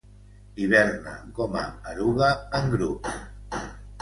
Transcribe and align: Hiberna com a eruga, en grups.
Hiberna 0.61 1.13
com 1.41 1.57
a 1.59 1.67
eruga, 1.93 2.31
en 2.63 2.73
grups. 2.75 3.23